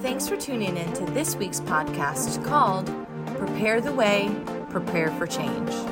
[0.00, 2.86] Thanks for tuning in to this week's podcast called
[3.36, 4.30] Prepare the Way,
[4.70, 5.72] Prepare for Change.
[5.72, 5.88] So I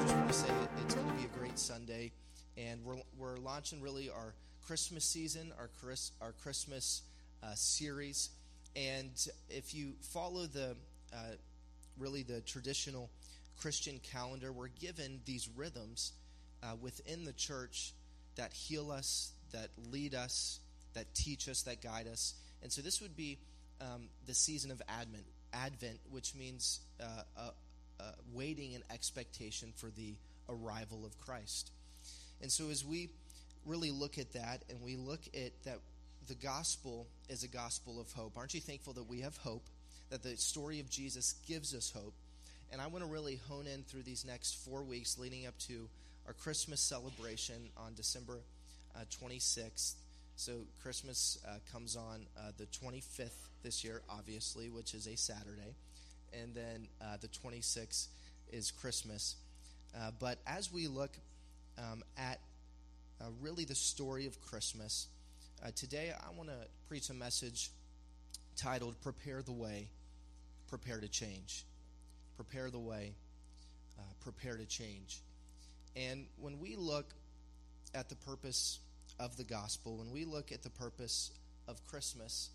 [0.00, 2.12] just want to say it, it's going to be a great Sunday,
[2.56, 4.32] and we're, we're launching really our
[4.66, 7.02] Christmas season, our, Chris, our Christmas
[7.42, 8.30] uh, series.
[8.74, 9.10] And
[9.50, 10.74] if you follow the
[11.12, 11.16] uh,
[11.98, 13.10] really the traditional
[13.60, 16.12] Christian calendar, we're given these rhythms
[16.62, 17.92] uh, within the church
[18.36, 20.60] that heal us, that lead us,
[20.94, 22.34] that teach us, that guide us.
[22.62, 23.38] And so this would be
[23.80, 27.50] um, the season of Advent, Advent, which means uh, uh,
[27.98, 30.14] uh, waiting in expectation for the
[30.48, 31.70] arrival of Christ.
[32.42, 33.10] And so as we
[33.66, 35.78] really look at that and we look at that
[36.28, 38.36] the gospel is a gospel of hope.
[38.36, 39.64] Aren't you thankful that we have hope,
[40.10, 42.14] that the story of Jesus gives us hope?
[42.70, 45.88] And I want to really hone in through these next four weeks leading up to
[46.26, 48.38] our Christmas celebration on December
[48.94, 49.94] uh, 26th.
[50.40, 53.28] So Christmas uh, comes on uh, the 25th
[53.62, 55.74] this year, obviously, which is a Saturday.
[56.32, 58.06] And then uh, the 26th
[58.50, 59.36] is Christmas.
[59.94, 61.10] Uh, but as we look
[61.76, 62.40] um, at
[63.20, 65.08] uh, really the story of Christmas,
[65.62, 66.56] uh, today I want to
[66.88, 67.70] preach a message
[68.56, 69.88] titled Prepare the Way,
[70.70, 71.66] Prepare to Change.
[72.36, 73.12] Prepare the Way,
[74.20, 75.20] Prepare to Change.
[75.94, 77.12] And when we look
[77.94, 78.78] at the purpose
[79.20, 81.30] of the gospel, when we look at the purpose
[81.68, 82.50] of Christmas,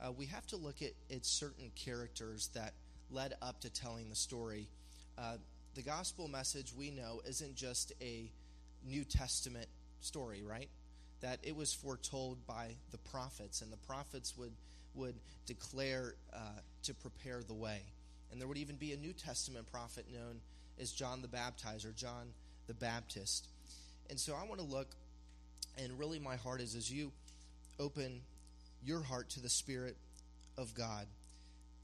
[0.00, 2.74] uh, we have to look at, at certain characters that
[3.10, 4.68] led up to telling the story.
[5.16, 5.36] Uh,
[5.74, 8.30] the gospel message we know isn't just a
[8.86, 9.66] New Testament
[10.00, 10.68] story, right?
[11.22, 14.52] That it was foretold by the prophets, and the prophets would
[14.94, 15.14] would
[15.46, 16.38] declare uh,
[16.82, 17.80] to prepare the way.
[18.30, 20.40] And there would even be a New Testament prophet known
[20.78, 22.34] as John the Baptizer, John
[22.66, 23.48] the Baptist.
[24.10, 24.88] And so I want to look,
[25.78, 27.12] and really my heart is as you
[27.78, 28.20] open
[28.84, 29.96] your heart to the Spirit
[30.58, 31.06] of God,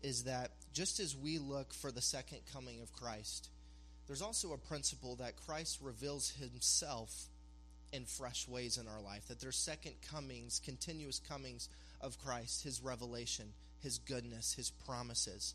[0.02, 3.48] is that just as we look for the second coming of Christ,
[4.06, 7.26] there's also a principle that Christ reveals himself
[7.92, 9.26] in fresh ways in our life.
[9.28, 11.68] That there's second comings, continuous comings
[12.00, 13.46] of Christ, his revelation,
[13.80, 15.54] his goodness, his promises.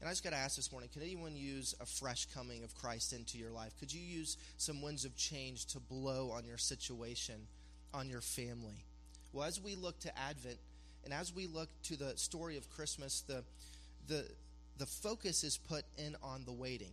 [0.00, 2.74] And I just got to ask this morning could anyone use a fresh coming of
[2.74, 3.72] Christ into your life?
[3.78, 7.46] Could you use some winds of change to blow on your situation,
[7.92, 8.84] on your family?
[9.32, 10.58] Well, as we look to Advent
[11.04, 13.44] and as we look to the story of Christmas, the,
[14.08, 14.26] the,
[14.78, 16.92] the focus is put in on the waiting.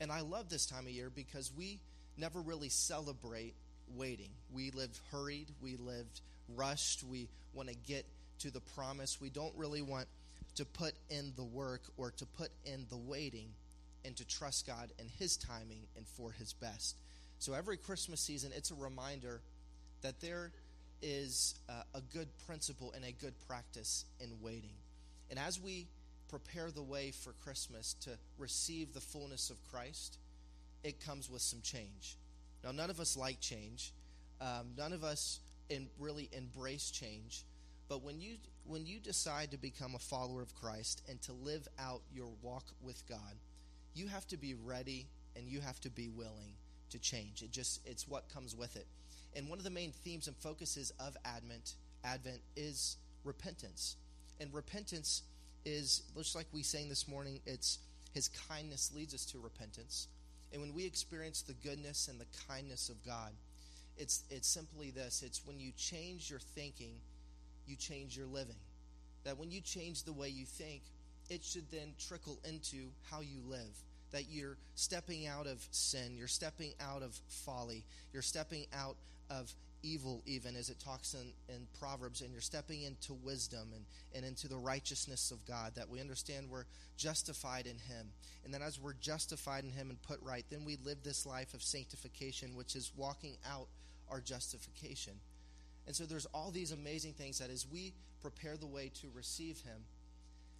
[0.00, 1.80] And I love this time of year because we
[2.16, 3.54] never really celebrate
[3.96, 4.30] waiting.
[4.52, 6.20] We live hurried, we lived
[6.56, 8.04] rushed, we want to get
[8.40, 9.20] to the promise.
[9.20, 10.06] We don't really want
[10.56, 13.48] to put in the work or to put in the waiting
[14.04, 16.96] and to trust God in His timing and for His best.
[17.38, 19.40] So every Christmas season, it's a reminder
[20.02, 20.52] that there
[21.00, 24.74] is uh, a good principle and a good practice in waiting.
[25.30, 25.88] And as we
[26.28, 30.18] prepare the way for Christmas to receive the fullness of Christ,
[30.84, 32.16] it comes with some change.
[32.64, 33.92] Now, none of us like change.
[34.40, 37.44] Um, none of us in, really embrace change.
[37.88, 41.66] But when you when you decide to become a follower of Christ and to live
[41.78, 43.36] out your walk with God,
[43.94, 46.54] you have to be ready and you have to be willing
[46.90, 47.42] to change.
[47.42, 48.86] It just it's what comes with it.
[49.34, 53.96] And one of the main themes and focuses of Advent Advent is repentance.
[54.40, 55.22] And repentance
[55.64, 57.78] is just like we sang this morning, it's
[58.12, 60.08] his kindness leads us to repentance.
[60.52, 63.30] And when we experience the goodness and the kindness of God,
[63.96, 65.22] it's it's simply this.
[65.24, 66.96] It's when you change your thinking
[67.66, 68.56] you change your living.
[69.24, 70.82] That when you change the way you think,
[71.30, 73.78] it should then trickle into how you live.
[74.10, 78.96] That you're stepping out of sin, you're stepping out of folly, you're stepping out
[79.40, 83.84] of evil, even as it talks in, in Proverbs, and you're stepping into wisdom and,
[84.14, 85.72] and into the righteousness of God.
[85.74, 86.66] That we understand we're
[86.96, 88.08] justified in Him.
[88.44, 91.54] And then as we're justified in Him and put right, then we live this life
[91.54, 93.66] of sanctification, which is walking out
[94.10, 95.14] our justification.
[95.86, 99.60] And so there's all these amazing things that as we prepare the way to receive
[99.62, 99.82] Him,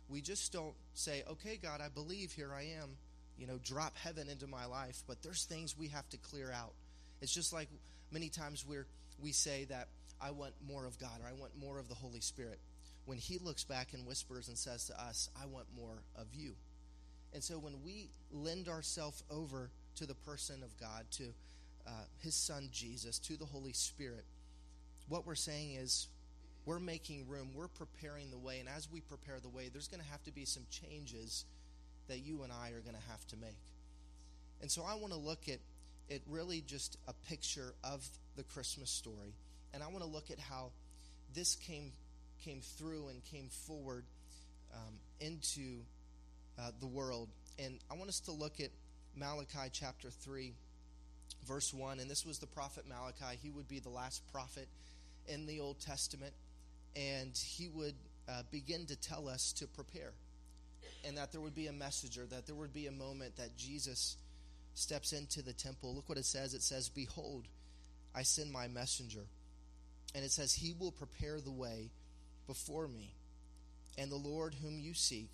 [0.09, 2.91] we just don't say, okay, God, I believe, here I am,
[3.39, 5.03] you know, drop heaven into my life.
[5.07, 6.73] But there's things we have to clear out.
[7.21, 7.69] It's just like
[8.13, 8.87] many times where
[9.21, 9.89] we say that
[10.21, 12.59] I want more of God or I want more of the Holy Spirit.
[13.07, 16.53] When He looks back and whispers and says to us, I want more of you.
[17.35, 21.25] And so when we lend ourselves over to the person of God, to
[21.87, 24.25] uh, His Son Jesus, to the Holy Spirit,
[25.09, 26.09] what we're saying is
[26.65, 30.03] we're making room, we're preparing the way, and as we prepare the way, there's going
[30.03, 31.45] to have to be some changes
[32.09, 33.59] that you and I are going to have to make.
[34.61, 35.59] And so I want to look at
[36.13, 38.07] it really just a picture of
[38.37, 39.35] the Christmas story.
[39.73, 40.73] And I want to look at how
[41.35, 41.93] this came
[42.45, 44.05] came through and came forward
[44.75, 45.81] um, into
[46.59, 47.29] uh, the world.
[47.59, 48.71] And I want us to look at
[49.17, 50.53] Malachi chapter 3,
[51.47, 52.01] verse 1.
[52.01, 53.39] And this was the prophet Malachi.
[53.43, 54.69] He would be the last prophet
[55.29, 56.35] in the Old Testament.
[56.97, 57.95] And he would
[58.29, 60.13] uh, begin to tell us to prepare.
[61.07, 64.17] And that there would be a messenger, that there would be a moment that Jesus
[64.75, 65.95] steps into the temple.
[65.95, 67.47] Look what it says it says, Behold,
[68.15, 69.27] I send my messenger.
[70.15, 71.91] And it says, He will prepare the way
[72.47, 73.15] before me.
[73.99, 75.31] And the Lord whom you seek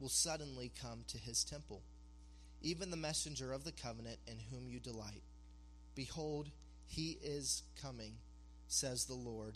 [0.00, 1.82] will suddenly come to his temple,
[2.62, 5.22] even the messenger of the covenant in whom you delight.
[5.94, 6.50] Behold,
[6.86, 8.14] he is coming,
[8.68, 9.54] says the Lord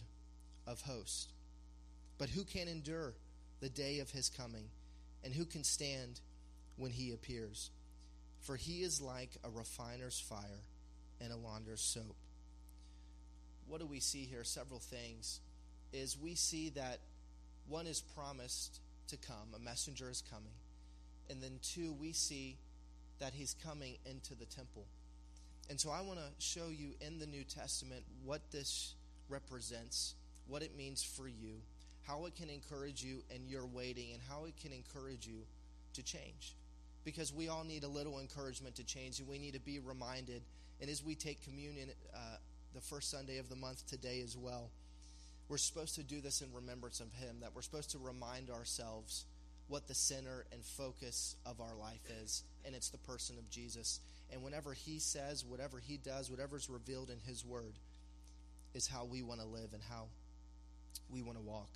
[0.66, 1.28] of hosts.
[2.18, 3.14] But who can endure
[3.60, 4.68] the day of his coming,
[5.24, 6.20] and who can stand
[6.76, 7.70] when he appears?
[8.40, 10.64] For he is like a refiner's fire
[11.20, 12.16] and a launderer's soap.
[13.66, 14.44] What do we see here?
[14.44, 15.40] Several things.
[15.92, 17.00] Is we see that
[17.68, 20.52] one is promised to come, a messenger is coming.
[21.30, 22.56] And then two, we see
[23.18, 24.86] that he's coming into the temple.
[25.68, 28.94] And so I want to show you in the New Testament what this
[29.28, 30.14] represents,
[30.46, 31.60] what it means for you,
[32.06, 35.40] how it can encourage you in your waiting, and how it can encourage you
[35.92, 36.54] to change.
[37.08, 40.42] Because we all need a little encouragement to change, and we need to be reminded.
[40.78, 42.36] And as we take communion uh,
[42.74, 44.68] the first Sunday of the month today as well,
[45.48, 49.24] we're supposed to do this in remembrance of Him, that we're supposed to remind ourselves
[49.68, 54.00] what the center and focus of our life is, and it's the person of Jesus.
[54.30, 57.72] And whenever He says, whatever He does, whatever's revealed in His Word,
[58.74, 60.08] is how we want to live and how
[61.10, 61.70] we want to walk.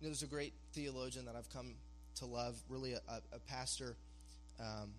[0.00, 1.76] You know, there's a great theologian that I've come
[2.16, 3.00] to love, really a,
[3.32, 3.96] a pastor,
[4.60, 4.90] um,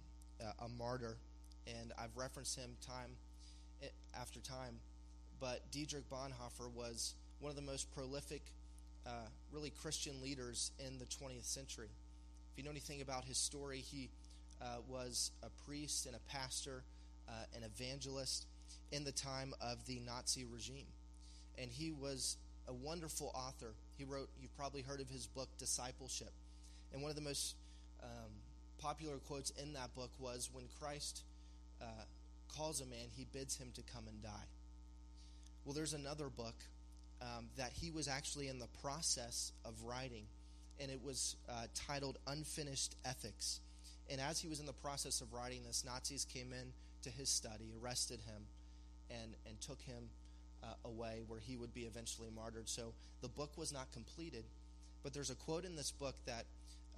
[0.59, 1.17] a, martyr,
[1.67, 3.11] and I've referenced him time
[3.83, 3.87] eh,
[4.19, 4.79] after time.
[5.39, 8.41] But Dietrich Bonhoeffer was one of the most prolific,
[9.05, 11.89] uh, really Christian leaders in the 20th century.
[12.51, 14.09] If you know anything about his story, he
[14.61, 16.83] uh, was a priest and a pastor,
[17.27, 18.45] uh, an evangelist
[18.91, 20.87] in the time of the Nazi regime.
[21.57, 23.73] And he was a wonderful author.
[23.97, 26.31] He wrote, you've probably heard of his book, Discipleship.
[26.91, 27.55] And one of the most
[28.03, 28.31] um,
[28.79, 31.23] popular quotes in that book was when Christ
[31.81, 31.85] uh,
[32.47, 34.47] calls a man, he bids him to come and die.
[35.65, 36.55] Well, there's another book
[37.21, 40.23] um, that he was actually in the process of writing,
[40.79, 43.59] and it was uh, titled Unfinished Ethics.
[44.09, 46.73] And as he was in the process of writing this, Nazis came in
[47.03, 48.43] to his study, arrested him,
[49.09, 50.09] and, and took him
[50.63, 52.67] uh, away where he would be eventually martyred.
[52.67, 54.45] So the book was not completed,
[55.03, 56.45] but there's a quote in this book that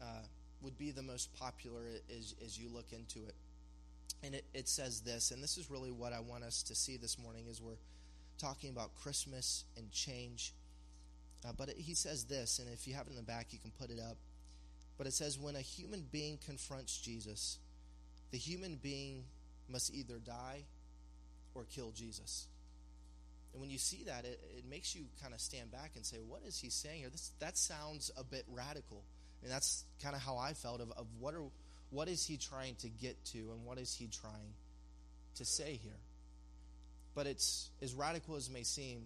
[0.01, 0.23] uh,
[0.61, 1.81] would be the most popular
[2.17, 3.35] as, as you look into it.
[4.23, 6.97] And it, it says this, and this is really what I want us to see
[6.97, 7.79] this morning as we're
[8.37, 10.53] talking about Christmas and change.
[11.43, 13.59] Uh, but it, he says this, and if you have it in the back, you
[13.59, 14.17] can put it up.
[14.97, 17.57] But it says, when a human being confronts Jesus,
[18.29, 19.23] the human being
[19.67, 20.63] must either die
[21.55, 22.47] or kill Jesus.
[23.53, 26.17] And when you see that, it, it makes you kind of stand back and say,
[26.17, 27.09] what is he saying here?
[27.09, 29.03] This, that sounds a bit radical.
[29.43, 31.43] And that's kind of how I felt of, of what, are,
[31.89, 34.53] what is he trying to get to and what is he trying
[35.35, 35.99] to say here.
[37.15, 39.03] But it's as radical as may seem,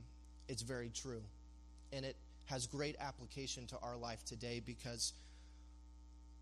[0.47, 1.23] it's very true.
[1.91, 2.15] And it
[2.45, 5.13] has great application to our life today because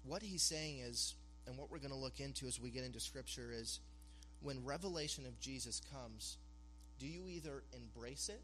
[0.04, 1.16] what he's saying is,
[1.48, 3.80] and what we're going to look into as we get into Scripture is
[4.42, 6.38] when revelation of Jesus comes,
[7.00, 8.42] do you either embrace it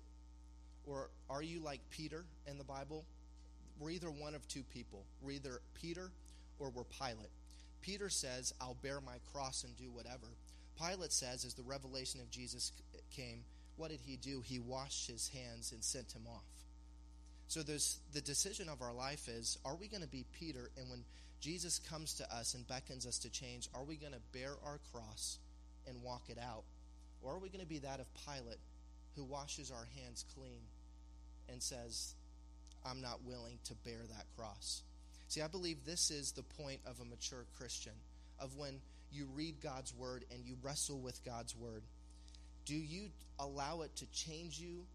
[0.85, 3.05] or are you like Peter in the Bible?
[3.79, 5.05] We're either one of two people.
[5.21, 6.12] We're either Peter
[6.59, 7.31] or we're Pilate.
[7.81, 10.27] Peter says, I'll bear my cross and do whatever.
[10.77, 12.74] Pilate says, as the revelation of Jesus
[13.15, 13.43] came,
[13.77, 14.41] what did he do?
[14.41, 16.43] He washed his hands and sent him off.
[17.48, 20.89] So there's the decision of our life is are we going to be Peter and
[20.89, 21.03] when
[21.39, 24.79] Jesus comes to us and beckons us to change, are we going to bear our
[24.91, 25.39] cross
[25.88, 26.63] and walk it out?
[27.21, 28.59] Or are we going to be that of Pilate
[29.15, 30.62] who washes our hands clean
[31.51, 32.13] and says,
[32.86, 34.83] I'm not willing to bear that cross?
[35.27, 37.93] See, I believe this is the point of a mature Christian,
[38.39, 38.81] of when
[39.12, 41.83] you read God's word and you wrestle with God's word.
[42.65, 43.09] Do you
[43.39, 44.86] allow it to change you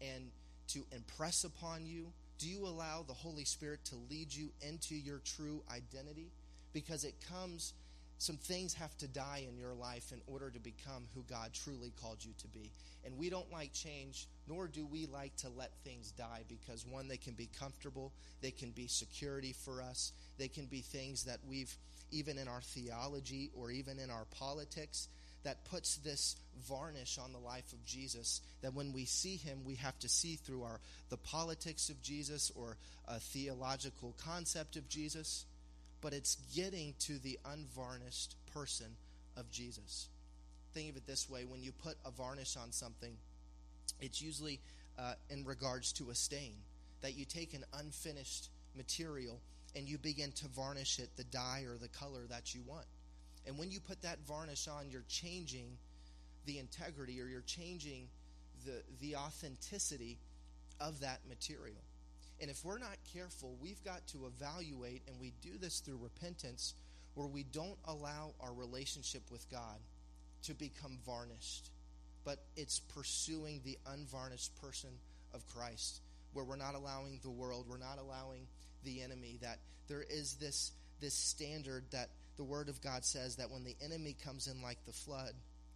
[0.00, 0.30] and
[0.68, 2.06] to impress upon you?
[2.38, 6.30] Do you allow the Holy Spirit to lead you into your true identity?
[6.72, 7.74] Because it comes,
[8.20, 11.90] some things have to die in your life in order to become who God truly
[12.02, 12.70] called you to be.
[13.02, 17.08] And we don't like change, nor do we like to let things die because, one,
[17.08, 18.12] they can be comfortable,
[18.42, 21.74] they can be security for us, they can be things that we've,
[22.10, 25.08] even in our theology or even in our politics,
[25.44, 26.36] that puts this
[26.68, 30.36] varnish on the life of Jesus that when we see him we have to see
[30.36, 32.76] through our the politics of Jesus or
[33.08, 35.46] a theological concept of Jesus
[36.00, 38.96] but it's getting to the unvarnished person
[39.36, 40.08] of Jesus.
[40.72, 43.16] Think of it this way when you put a varnish on something
[44.00, 44.60] it's usually
[44.98, 46.54] uh, in regards to a stain
[47.02, 49.40] that you take an unfinished material
[49.74, 52.86] and you begin to varnish it the dye or the color that you want.
[53.46, 55.78] And when you put that varnish on, you're changing
[56.46, 58.08] the integrity or you're changing
[58.66, 60.18] the, the authenticity
[60.80, 61.80] of that material.
[62.40, 66.74] And if we're not careful, we've got to evaluate, and we do this through repentance,
[67.14, 69.78] where we don't allow our relationship with God
[70.44, 71.70] to become varnished,
[72.24, 74.90] but it's pursuing the unvarnished person
[75.34, 76.00] of Christ,
[76.32, 78.46] where we're not allowing the world, we're not allowing
[78.84, 83.50] the enemy, that there is this, this standard that the Word of God says that
[83.50, 85.32] when the enemy comes in like the flood,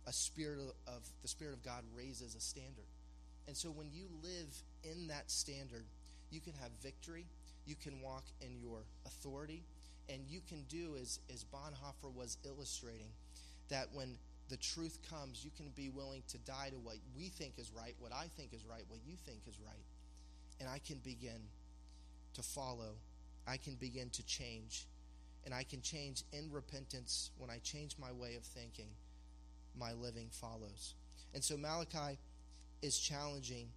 [0.06, 2.86] a spirit of the Spirit of God raises a standard.
[3.46, 5.84] And so when you live in that standard,
[6.34, 7.26] you can have victory,
[7.64, 9.62] you can walk in your authority,
[10.08, 13.12] and you can do as, as Bonhoeffer was illustrating,
[13.68, 14.18] that when
[14.50, 17.94] the truth comes, you can be willing to die to what we think is right,
[17.98, 19.84] what I think is right, what you think is right.
[20.60, 21.40] And I can begin
[22.34, 22.96] to follow.
[23.46, 24.86] I can begin to change.
[25.44, 28.88] And I can change in repentance when I change my way of thinking,
[29.78, 30.94] my living follows.
[31.32, 32.18] And so Malachi
[32.82, 33.68] is challenging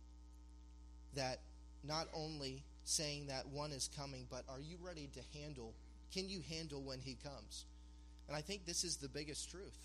[1.15, 1.39] that
[1.83, 5.73] not only saying that one is coming, but are you ready to handle?
[6.13, 7.65] Can you handle when he comes?
[8.27, 9.77] And I think this is the biggest truth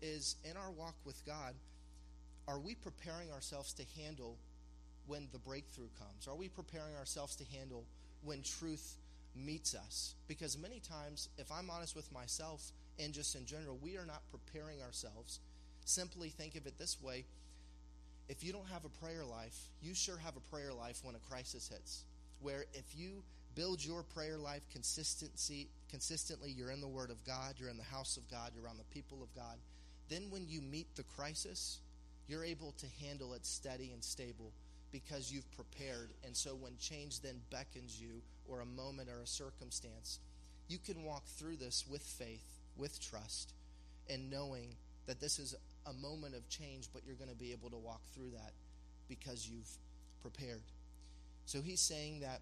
[0.00, 1.54] is in our walk with God,
[2.46, 4.36] are we preparing ourselves to handle
[5.06, 6.28] when the breakthrough comes?
[6.28, 7.84] Are we preparing ourselves to handle
[8.22, 8.96] when truth
[9.34, 10.14] meets us.
[10.26, 14.22] Because many times, if I'm honest with myself and just in general, we are not
[14.30, 15.40] preparing ourselves.
[15.84, 17.24] Simply think of it this way
[18.28, 21.30] if you don't have a prayer life, you sure have a prayer life when a
[21.30, 22.04] crisis hits.
[22.40, 23.22] Where if you
[23.54, 27.82] build your prayer life consistency consistently, you're in the Word of God, you're in the
[27.82, 29.56] house of God, you're around the people of God,
[30.08, 31.78] then when you meet the crisis,
[32.26, 34.52] you're able to handle it steady and stable
[34.92, 36.10] because you've prepared.
[36.24, 40.20] And so when change then beckons you, or a moment or a circumstance,
[40.68, 43.52] you can walk through this with faith, with trust,
[44.08, 45.54] and knowing that this is
[45.88, 48.52] a moment of change, but you're going to be able to walk through that
[49.08, 49.70] because you've
[50.20, 50.62] prepared.
[51.46, 52.40] So he's saying that,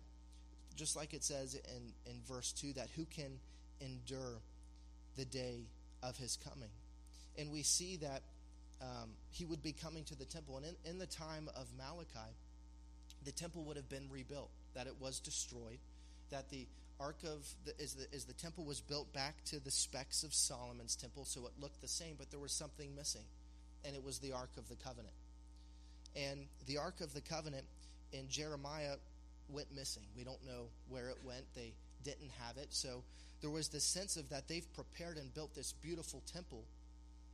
[0.74, 3.38] just like it says in, in verse 2, that who can
[3.80, 4.40] endure
[5.16, 5.66] the day
[6.02, 6.70] of his coming?
[7.38, 8.22] And we see that
[8.82, 10.56] um, he would be coming to the temple.
[10.56, 12.34] And in, in the time of Malachi,
[13.24, 15.78] the temple would have been rebuilt, that it was destroyed,
[16.30, 16.66] that the
[16.98, 20.32] ark of the, as the as the temple was built back to the specs of
[20.32, 23.24] Solomon's temple, so it looked the same, but there was something missing,
[23.84, 25.14] and it was the ark of the covenant.
[26.14, 27.64] And the ark of the covenant
[28.12, 28.96] in Jeremiah
[29.48, 30.04] went missing.
[30.16, 31.44] We don't know where it went.
[31.54, 31.74] They
[32.04, 32.68] didn't have it.
[32.70, 33.02] So
[33.40, 36.64] there was this sense of that they've prepared and built this beautiful temple,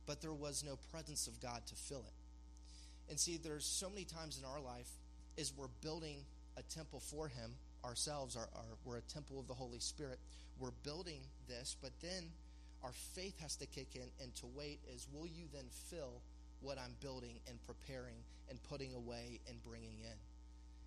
[0.05, 3.09] but there was no presence of God to fill it.
[3.09, 4.89] And see, there's so many times in our life
[5.37, 6.17] is we're building
[6.57, 7.51] a temple for him
[7.85, 10.19] ourselves our, our, we're a temple of the holy spirit.
[10.59, 12.29] We're building this but then
[12.83, 16.21] our faith has to kick in and to wait is will you then fill
[16.61, 18.15] what i'm building and preparing
[18.49, 20.17] and putting away and bringing in?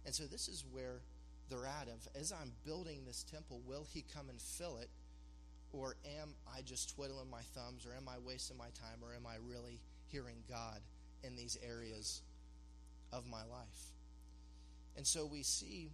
[0.05, 1.01] And so this is where
[1.49, 4.91] they're at of as i'm building this temple will he come and fill it?
[5.73, 9.27] Or am i just twiddling my thumbs or am i wasting my time or am
[9.27, 10.81] i really hearing god
[11.23, 12.23] in these areas
[13.13, 13.93] of my life?
[14.97, 15.91] And so we see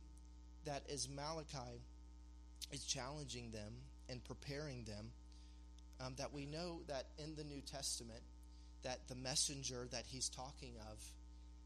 [0.64, 1.80] that as Malachi
[2.72, 3.72] is challenging them
[4.08, 5.10] and preparing them,
[6.04, 8.22] um, that we know that in the New Testament,
[8.82, 10.98] that the messenger that he's talking of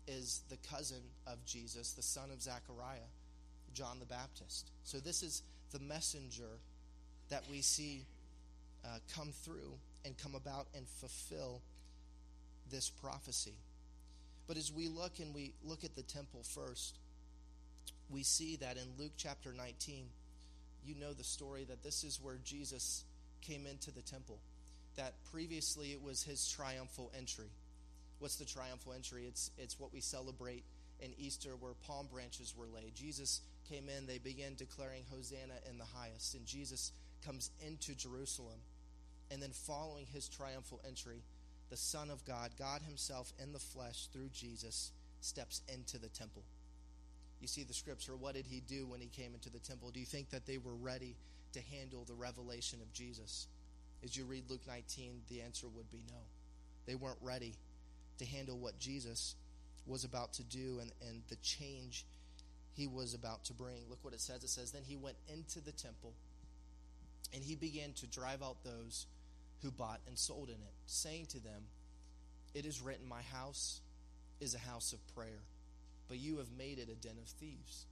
[0.06, 3.08] is the cousin of Jesus, the son of Zechariah,
[3.74, 4.70] John the Baptist.
[4.84, 6.60] So this is the messenger
[7.28, 8.04] that we see
[8.84, 9.72] uh, come through
[10.04, 11.60] and come about and fulfill
[12.70, 13.58] this prophecy.
[14.46, 16.98] But as we look and we look at the temple first,
[18.10, 20.06] we see that in Luke chapter 19,
[20.84, 23.04] you know the story that this is where Jesus
[23.42, 24.38] came into the temple.
[24.96, 27.50] That previously it was his triumphal entry.
[28.18, 29.24] What's the triumphal entry?
[29.26, 30.64] It's, it's what we celebrate
[31.00, 32.94] in Easter where palm branches were laid.
[32.94, 36.34] Jesus came in, they began declaring Hosanna in the highest.
[36.34, 36.92] And Jesus
[37.24, 38.60] comes into Jerusalem.
[39.30, 41.22] And then following his triumphal entry,
[41.68, 46.44] the Son of God, God Himself in the flesh through Jesus, steps into the temple.
[47.40, 48.16] You see the scripture.
[48.16, 49.90] What did he do when he came into the temple?
[49.90, 51.16] Do you think that they were ready
[51.52, 53.46] to handle the revelation of Jesus?
[54.02, 56.18] As you read Luke 19, the answer would be no.
[56.86, 57.54] They weren't ready
[58.18, 59.34] to handle what Jesus
[59.86, 62.06] was about to do and, and the change
[62.74, 63.76] he was about to bring.
[63.88, 64.44] Look what it says.
[64.44, 66.12] It says, Then he went into the temple
[67.34, 69.06] and he began to drive out those
[69.62, 71.62] who bought and sold in it, saying to them,
[72.54, 73.80] It is written, My house
[74.40, 75.40] is a house of prayer,
[76.08, 77.86] but you have made it a den of thieves.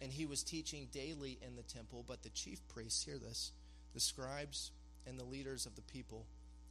[0.00, 3.52] And he was teaching daily in the temple, but the chief priests, hear this,
[3.94, 4.72] the scribes
[5.06, 6.26] and the leaders of the people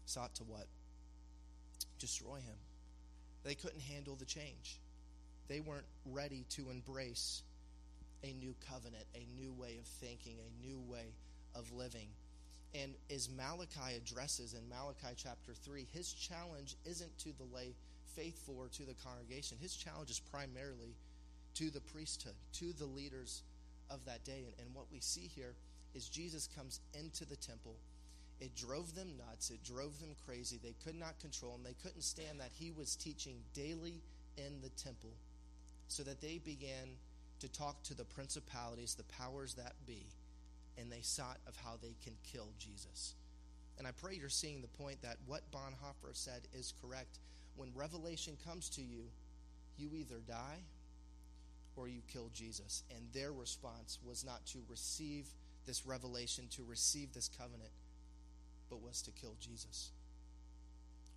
[0.06, 0.68] sought to what?
[2.00, 2.58] Destroy him.
[3.44, 4.80] They couldn't handle the change.
[5.48, 7.44] They weren't ready to embrace
[8.24, 11.14] a new covenant, a new way of thinking, a new way
[11.56, 12.08] of living.
[12.74, 17.74] And as Malachi addresses in Malachi chapter 3, his challenge isn't to the lay
[18.16, 19.58] faithful to the congregation.
[19.60, 20.96] His challenge is primarily
[21.56, 23.44] to the priesthood, to the leaders
[23.90, 24.46] of that day.
[24.46, 25.54] And, and what we see here
[25.94, 27.76] is Jesus comes into the temple.
[28.40, 29.52] It drove them nuts.
[29.52, 30.60] It drove them crazy.
[30.62, 31.64] They could not control him.
[31.64, 34.02] They couldn't stand that he was teaching daily
[34.38, 35.12] in the temple
[35.88, 36.98] so that they began
[37.40, 40.06] to talk to the principalities, the powers that be,
[40.78, 43.16] and they sought of how they can kill Jesus.
[43.78, 47.20] And I pray you're seeing the point that what Bonhoeffer said is correct.
[47.56, 49.06] When revelation comes to you,
[49.78, 50.60] you either die
[51.76, 52.84] or you kill Jesus.
[52.96, 55.28] And their response was not to receive
[55.66, 57.72] this revelation, to receive this covenant,
[58.70, 59.92] but was to kill Jesus.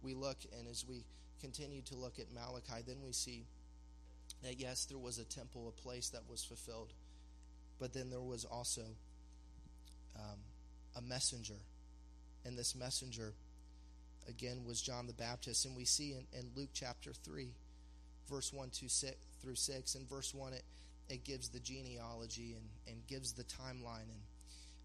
[0.03, 1.05] We look, and as we
[1.41, 3.47] continue to look at Malachi, then we see
[4.43, 6.93] that yes, there was a temple, a place that was fulfilled,
[7.79, 8.83] but then there was also
[10.17, 10.39] um,
[10.97, 11.61] a messenger.
[12.45, 13.33] And this messenger,
[14.29, 15.65] again, was John the Baptist.
[15.67, 17.49] And we see in, in Luke chapter 3,
[18.29, 19.95] verse 1 to 6, through 6.
[19.95, 20.65] In verse 1, it,
[21.09, 24.09] it gives the genealogy and, and gives the timeline.
[24.11, 24.23] And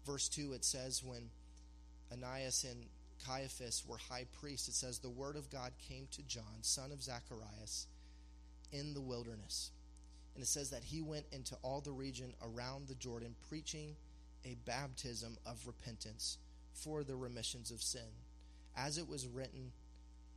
[0.06, 1.30] verse 2, it says, when
[2.12, 2.86] Ananias and
[3.26, 7.02] Caiaphas were high priests, it says, The word of God came to John, son of
[7.02, 7.86] Zacharias,
[8.72, 9.70] in the wilderness.
[10.34, 13.96] And it says that he went into all the region around the Jordan, preaching
[14.44, 16.38] a baptism of repentance
[16.72, 18.08] for the remissions of sin,
[18.86, 19.72] as it was written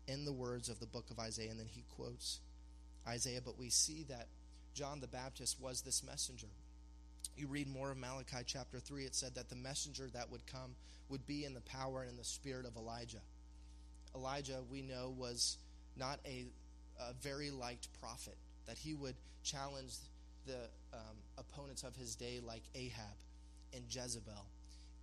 [0.08, 1.52] in the words of the book of Isaiah.
[1.52, 2.40] And then he quotes
[3.08, 4.28] Isaiah, but we see that
[4.74, 6.48] John the Baptist was this messenger.
[7.38, 10.76] You read more of Malachi chapter 3, it said that the messenger that would come
[11.10, 13.22] would be in the power and in the spirit of Elijah.
[14.16, 15.58] Elijah, we know, was
[15.98, 16.46] not a,
[17.00, 19.96] a very liked prophet, that he would challenge
[20.46, 23.16] the um, opponents of his day like Ahab
[23.74, 24.46] and Jezebel,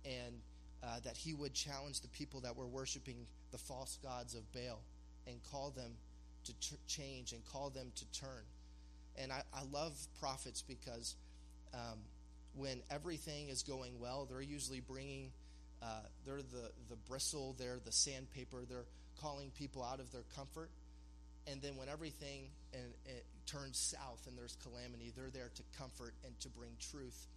[0.05, 0.35] and
[0.83, 4.81] uh, that he would challenge the people that were worshiping the false gods of Baal
[5.27, 5.91] and call them
[6.45, 6.53] to
[6.87, 8.43] change and call them to turn.
[9.17, 11.15] And I, I love prophets because
[11.73, 11.99] um,
[12.55, 15.31] when everything is going well, they're usually bringing,
[15.83, 18.85] uh, they're the, the bristle, they're the sandpaper, they're
[19.21, 20.69] calling people out of their comfort.
[21.47, 26.13] And then when everything and it turns south and there's calamity, they're there to comfort
[26.25, 27.27] and to bring truth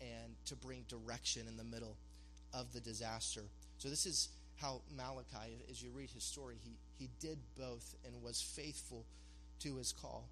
[0.00, 1.96] and to bring direction in the middle
[2.58, 3.42] of the disaster.
[3.78, 8.22] So this is how Malachi, as you read his story, he, he did both and
[8.22, 9.04] was faithful
[9.60, 10.28] to his call.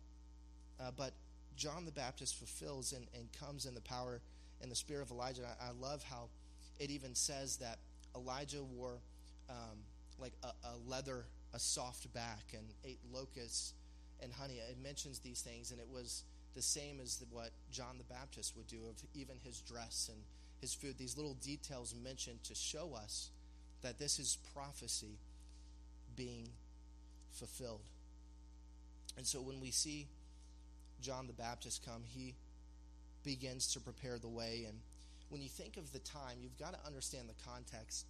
[0.80, 1.12] Uh, but
[1.56, 4.20] John the Baptist fulfills and, and comes in the power
[4.60, 5.42] and the spirit of Elijah.
[5.60, 6.28] I, I love how
[6.78, 7.78] it even says that
[8.14, 8.98] Elijah wore
[9.48, 9.78] um,
[10.18, 13.74] like a, a, leather, a soft back, and ate locusts
[14.20, 14.54] and honey.
[14.54, 18.56] It mentions these things, and it was the same as the, what John the Baptist
[18.56, 20.22] would do of even his dress and
[20.60, 20.96] his food.
[20.98, 23.30] These little details mentioned to show us
[23.82, 25.18] that this is prophecy
[26.16, 26.48] being
[27.32, 27.82] fulfilled.
[29.16, 30.06] And so when we see
[31.00, 32.34] John the Baptist come, he
[33.24, 34.64] begins to prepare the way.
[34.68, 34.78] And
[35.28, 38.06] when you think of the time, you've got to understand the context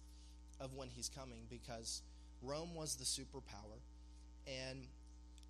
[0.59, 2.01] of when he's coming because
[2.41, 3.79] Rome was the superpower.
[4.47, 4.87] And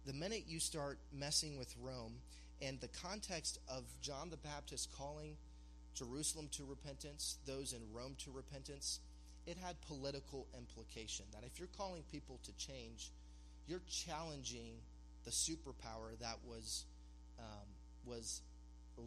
[0.05, 2.13] the minute you start messing with Rome
[2.61, 5.37] and the context of John the Baptist calling
[5.97, 8.99] Jerusalem to repentance, those in Rome to repentance,
[9.45, 11.25] it had political implication.
[11.31, 13.11] That if you're calling people to change,
[13.67, 14.75] you're challenging
[15.25, 16.85] the superpower that was
[17.39, 17.67] um,
[18.05, 18.41] was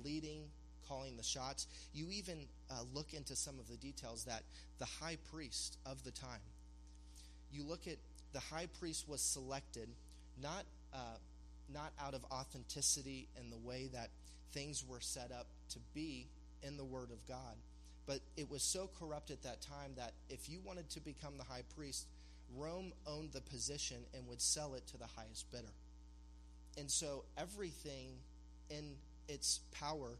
[0.04, 0.42] leading,
[0.88, 1.66] calling the shots.
[1.92, 4.42] You even uh, look into some of the details that
[4.78, 6.40] the high priest of the time.
[7.52, 7.96] You look at
[8.32, 9.88] the high priest was selected
[10.40, 11.18] not uh,
[11.72, 14.10] not out of authenticity in the way that
[14.52, 16.26] things were set up to be
[16.62, 17.56] in the Word of God
[18.10, 21.44] but it was so corrupt at that time that if you wanted to become the
[21.44, 22.08] high priest,
[22.56, 25.72] Rome owned the position and would sell it to the highest bidder.
[26.76, 28.08] And so everything
[28.68, 28.96] in
[29.28, 30.18] its power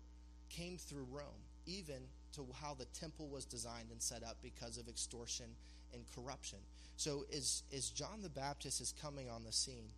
[0.50, 2.02] came through Rome, even
[2.34, 5.46] to how the temple was designed and set up because of extortion
[5.92, 6.60] and corruption.
[6.96, 9.88] So, as, as John the Baptist is coming on the scene,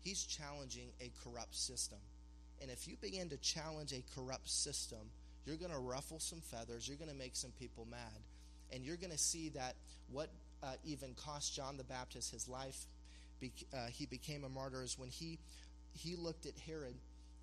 [0.00, 1.98] he's challenging a corrupt system.
[2.60, 5.10] And if you begin to challenge a corrupt system,
[5.50, 8.22] you're going to ruffle some feathers, you're going to make some people mad.
[8.72, 9.74] And you're going to see that
[10.12, 10.28] what
[10.62, 12.86] uh, even cost John the Baptist his life,
[13.42, 15.40] uh, he became a martyr, is when he,
[15.92, 16.94] he looked at Herod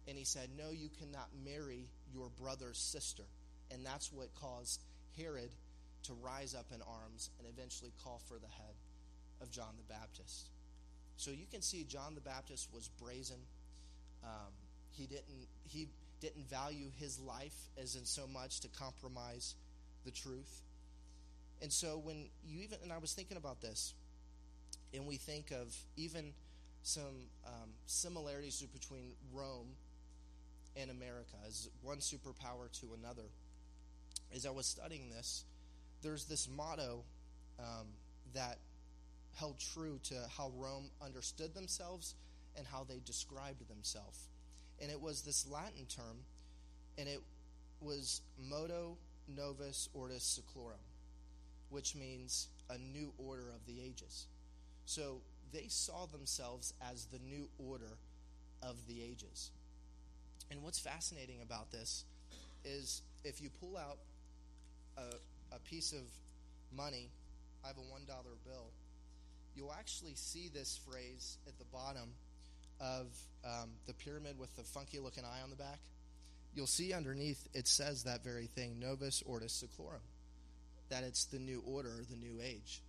[0.07, 3.23] and he said, No, you cannot marry your brother's sister.
[3.71, 4.81] And that's what caused
[5.17, 5.49] Herod
[6.03, 8.75] to rise up in arms and eventually call for the head
[9.41, 10.47] of John the Baptist.
[11.17, 13.41] So you can see John the Baptist was brazen.
[14.23, 14.53] Um,
[14.91, 15.25] he didn't
[15.65, 19.55] he didn't value his life as in so much to compromise
[20.05, 20.61] the truth.
[21.61, 23.93] And so when you even and I was thinking about this,
[24.93, 26.33] and we think of even
[26.81, 29.67] some um, similarities between Rome
[30.75, 33.29] and America as one superpower to another.
[34.33, 35.45] As I was studying this,
[36.01, 37.03] there's this motto
[37.59, 37.87] um,
[38.33, 38.59] that
[39.35, 42.15] held true to how Rome understood themselves
[42.55, 44.27] and how they described themselves.
[44.81, 46.17] And it was this Latin term,
[46.97, 47.21] and it
[47.81, 50.83] was modo novus ordo seclorum,
[51.69, 54.27] which means a new order of the ages.
[54.85, 57.97] So they saw themselves as the new order
[58.61, 59.51] of the ages.
[60.49, 62.05] And what's fascinating about this
[62.63, 63.97] is if you pull out
[64.97, 66.01] a, a piece of
[66.75, 67.09] money,
[67.63, 68.07] I have a $1
[68.45, 68.71] bill,
[69.55, 72.09] you'll actually see this phrase at the bottom
[72.79, 73.07] of
[73.45, 75.79] um, the pyramid with the funky looking eye on the back.
[76.53, 80.01] You'll see underneath it says that very thing, Novus Ordo Seclorum,
[80.89, 82.81] that it's the new order, the new age.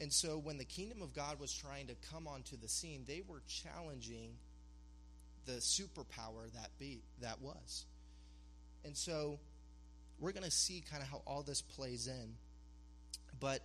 [0.00, 3.22] And so when the kingdom of God was trying to come onto the scene, they
[3.26, 4.32] were challenging
[5.46, 7.84] the superpower that be that was.
[8.84, 9.38] And so
[10.18, 12.34] we're going to see kind of how all this plays in.
[13.38, 13.62] But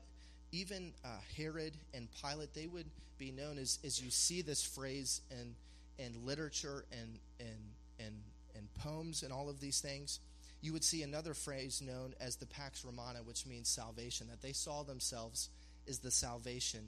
[0.55, 2.87] even uh, Herod and Pilate, they would
[3.17, 5.55] be known as, as you see this phrase in,
[5.97, 7.59] in literature and, and,
[7.99, 8.15] and,
[8.55, 10.19] and poems and all of these things.
[10.61, 14.53] You would see another phrase known as the Pax Romana, which means salvation, that they
[14.53, 15.49] saw themselves
[15.87, 16.87] as the salvation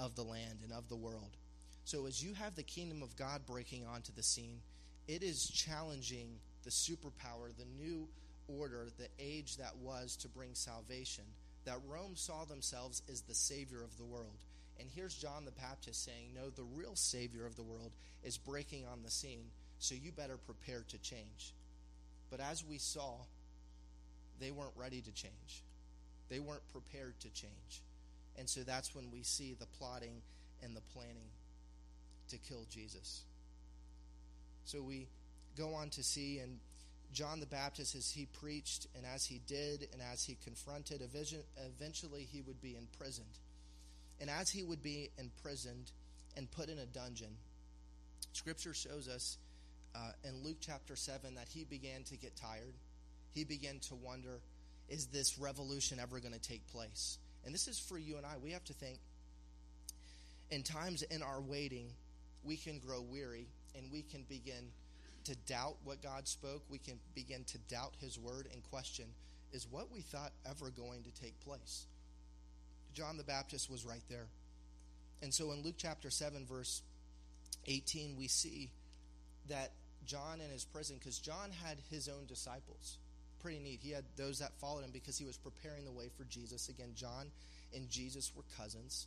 [0.00, 1.36] of the land and of the world.
[1.84, 4.60] So, as you have the kingdom of God breaking onto the scene,
[5.06, 6.28] it is challenging
[6.64, 8.08] the superpower, the new
[8.48, 11.24] order, the age that was to bring salvation.
[11.68, 14.38] That Rome saw themselves as the savior of the world.
[14.80, 17.92] And here's John the Baptist saying, No, the real savior of the world
[18.24, 21.52] is breaking on the scene, so you better prepare to change.
[22.30, 23.16] But as we saw,
[24.40, 25.62] they weren't ready to change,
[26.30, 27.82] they weren't prepared to change.
[28.38, 30.22] And so that's when we see the plotting
[30.62, 31.28] and the planning
[32.30, 33.24] to kill Jesus.
[34.64, 35.06] So we
[35.54, 36.60] go on to see, and
[37.12, 42.28] John the Baptist, as he preached and as he did and as he confronted, eventually
[42.30, 43.38] he would be imprisoned.
[44.20, 45.90] And as he would be imprisoned
[46.36, 47.36] and put in a dungeon,
[48.32, 49.38] Scripture shows us
[49.94, 52.74] uh, in Luke chapter 7 that he began to get tired.
[53.32, 54.40] He began to wonder
[54.88, 57.18] is this revolution ever going to take place?
[57.44, 58.36] And this is for you and I.
[58.42, 58.98] We have to think
[60.50, 61.90] in times in our waiting,
[62.42, 64.70] we can grow weary and we can begin
[65.28, 66.62] to doubt what God spoke.
[66.68, 69.06] We can begin to doubt His word and question
[69.52, 71.86] is what we thought ever going to take place?
[72.94, 74.26] John the Baptist was right there.
[75.22, 76.82] And so in Luke chapter 7, verse
[77.66, 78.70] 18, we see
[79.48, 79.72] that
[80.04, 82.98] John in his prison, because John had his own disciples.
[83.40, 83.80] Pretty neat.
[83.82, 86.68] He had those that followed him because he was preparing the way for Jesus.
[86.68, 87.30] Again, John
[87.74, 89.06] and Jesus were cousins.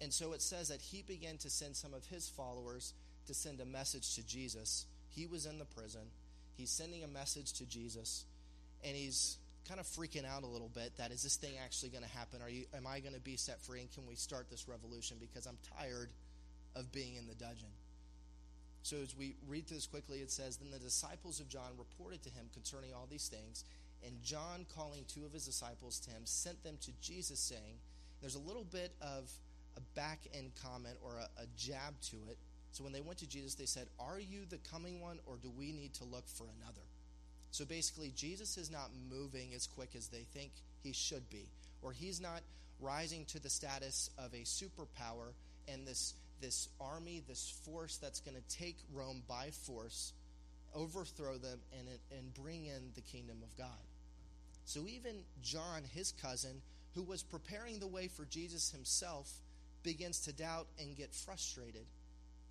[0.00, 2.94] And so it says that he began to send some of his followers
[3.26, 4.86] to send a message to Jesus.
[5.18, 6.12] He was in the prison.
[6.56, 8.24] He's sending a message to Jesus,
[8.84, 12.04] and he's kind of freaking out a little bit that is this thing actually going
[12.04, 12.40] to happen?
[12.40, 15.18] Are you am I going to be set free and can we start this revolution
[15.20, 16.10] because I'm tired
[16.74, 17.68] of being in the dungeon.
[18.82, 22.22] So as we read through this quickly it says then the disciples of John reported
[22.22, 23.64] to him concerning all these things
[24.06, 27.76] and John calling two of his disciples to him sent them to Jesus saying
[28.22, 29.30] there's a little bit of
[29.76, 32.38] a back end comment or a, a jab to it.
[32.72, 35.50] So when they went to Jesus, they said, Are you the coming one, or do
[35.56, 36.86] we need to look for another?
[37.50, 40.52] So basically, Jesus is not moving as quick as they think
[40.82, 41.48] he should be,
[41.82, 42.42] or he's not
[42.80, 45.32] rising to the status of a superpower
[45.66, 50.12] and this, this army, this force that's going to take Rome by force,
[50.74, 53.68] overthrow them, and, and bring in the kingdom of God.
[54.64, 56.60] So even John, his cousin,
[56.94, 59.32] who was preparing the way for Jesus himself,
[59.82, 61.86] begins to doubt and get frustrated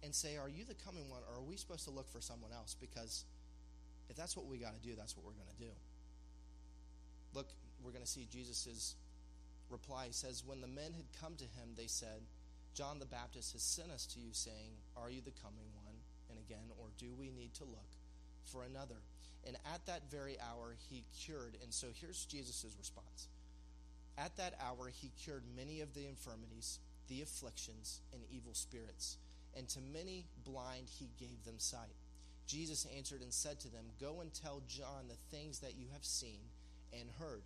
[0.03, 2.51] and say, Are you the coming one, or are we supposed to look for someone
[2.51, 2.75] else?
[2.79, 3.25] Because
[4.09, 5.71] if that's what we got to do, that's what we're going to do.
[7.33, 7.49] Look,
[7.83, 8.95] we're going to see Jesus'
[9.69, 10.07] reply.
[10.07, 12.21] He says, When the men had come to him, they said,
[12.73, 15.95] John the Baptist has sent us to you, saying, Are you the coming one?
[16.29, 17.89] And again, or do we need to look
[18.45, 19.01] for another?
[19.45, 21.57] And at that very hour, he cured.
[21.63, 23.27] And so here's Jesus' response.
[24.17, 29.17] At that hour, he cured many of the infirmities, the afflictions, and evil spirits.
[29.57, 31.95] And to many blind, he gave them sight.
[32.45, 36.05] Jesus answered and said to them, Go and tell John the things that you have
[36.05, 36.39] seen
[36.93, 37.41] and heard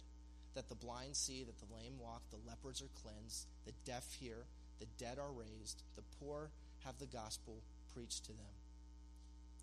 [0.54, 4.46] that the blind see, that the lame walk, the lepers are cleansed, the deaf hear,
[4.80, 6.50] the dead are raised, the poor
[6.84, 7.62] have the gospel
[7.94, 8.54] preached to them.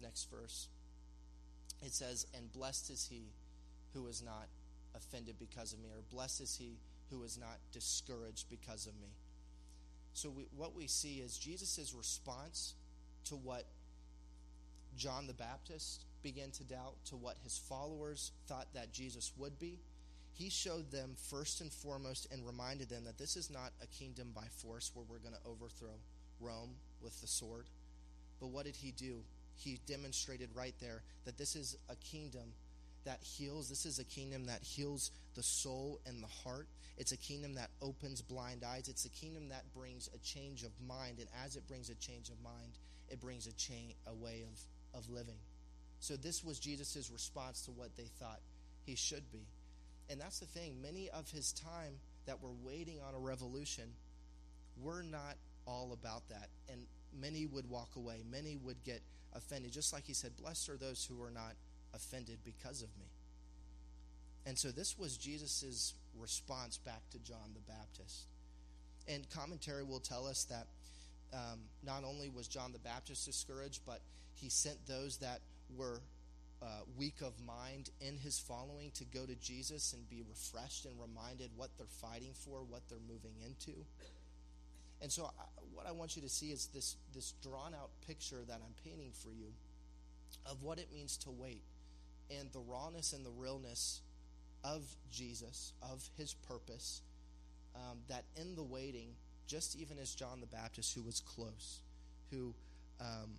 [0.03, 0.69] Next verse.
[1.83, 3.27] It says, And blessed is he
[3.93, 4.49] who is not
[4.97, 6.79] offended because of me, or blessed is he
[7.11, 9.09] who is not discouraged because of me.
[10.15, 12.75] So, we, what we see is Jesus' response
[13.27, 13.65] to what
[14.97, 19.79] John the Baptist began to doubt, to what his followers thought that Jesus would be
[20.39, 24.31] he showed them first and foremost and reminded them that this is not a kingdom
[24.33, 25.99] by force where we're going to overthrow
[26.39, 27.67] Rome with the sword.
[28.39, 29.25] But what did he do?
[29.57, 32.53] He demonstrated right there that this is a kingdom
[33.05, 33.69] that heals.
[33.69, 36.67] This is a kingdom that heals the soul and the heart.
[36.97, 38.89] It's a kingdom that opens blind eyes.
[38.89, 41.21] It's a kingdom that brings a change of mind.
[41.21, 42.73] And as it brings a change of mind,
[43.09, 45.39] it brings a, change, a way of, of living.
[46.01, 48.41] So this was Jesus' response to what they thought
[48.85, 49.47] he should be.
[50.11, 50.83] And that's the thing.
[50.83, 53.85] Many of his time that were waiting on a revolution
[54.83, 55.37] were not
[55.69, 56.49] all about that.
[56.69, 56.81] And
[57.17, 58.25] many would walk away.
[58.29, 59.03] Many would get
[59.35, 59.71] offended.
[59.71, 61.53] Just like he said, Blessed are those who are not
[61.95, 63.07] offended because of me.
[64.49, 68.25] And so this was Jesus' response back to John the Baptist.
[69.07, 70.67] And commentary will tell us that
[71.35, 74.01] um, not only was John the Baptist discouraged, but
[74.33, 75.41] he sent those that
[75.77, 76.01] were
[76.63, 80.95] uh, weak of mind in his following to go to Jesus and be refreshed and
[80.99, 83.77] reminded what they're fighting for, what they're moving into.
[85.03, 88.41] And so, I, what I want you to see is this, this drawn out picture
[88.49, 89.53] that I'm painting for you
[90.47, 91.65] of what it means to wait
[92.31, 94.01] and the rawness and the realness
[94.65, 97.03] of Jesus, of his purpose,
[97.75, 99.11] um, that in the waiting,
[99.47, 101.81] just even as John the Baptist, who was close,
[102.31, 102.55] who
[103.01, 103.31] um,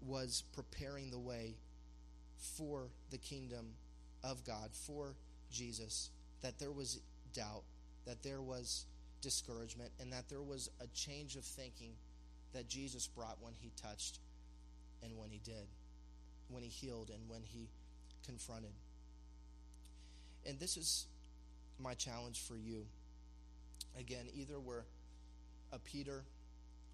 [0.00, 1.54] was preparing the way
[2.56, 3.66] for the kingdom
[4.24, 5.14] of God, for
[5.50, 6.10] Jesus,
[6.42, 7.00] that there was
[7.32, 7.64] doubt,
[8.06, 8.86] that there was
[9.20, 11.92] discouragement, and that there was a change of thinking
[12.52, 14.18] that Jesus brought when he touched
[15.02, 15.68] and when he did,
[16.48, 17.68] when he healed and when he
[18.24, 18.72] confronted.
[20.48, 21.06] And this is
[21.78, 22.86] my challenge for you.
[23.98, 24.84] Again, either we're
[25.72, 26.24] a Peter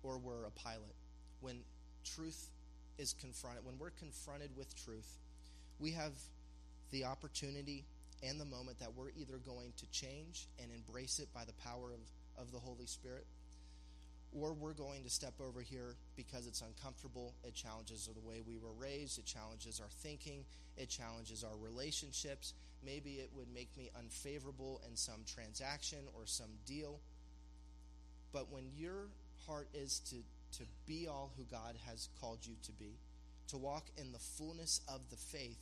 [0.02, 0.96] or we're a Pilate.
[1.40, 1.60] When
[2.04, 2.48] truth
[2.98, 5.18] is confronted, when we're confronted with truth,
[5.78, 6.12] we have
[6.90, 7.84] the opportunity
[8.28, 11.92] and the moment that we're either going to change and embrace it by the power
[11.92, 13.26] of, of the Holy Spirit,
[14.32, 17.34] or we're going to step over here because it's uncomfortable.
[17.44, 20.44] It challenges the way we were raised, it challenges our thinking,
[20.76, 22.54] it challenges our relationships.
[22.84, 27.00] Maybe it would make me unfavorable in some transaction or some deal.
[28.32, 29.08] But when your
[29.46, 30.16] heart is to,
[30.58, 32.98] to be all who God has called you to be,
[33.48, 35.58] to walk in the fullness of the faith,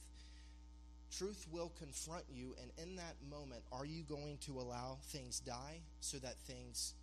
[1.17, 2.55] truth will confront you.
[2.61, 6.95] And in that moment, are you going to allow things die so that things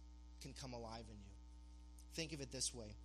[0.41, 1.33] can come alive in you?
[2.15, 2.95] Think of it this way